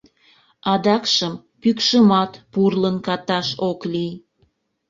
Адакшым 0.71 1.33
пӱкшымат 1.61 2.31
пурлын 2.51 2.95
каташ 3.07 3.47
ок 3.69 3.79
лий. 3.91 4.13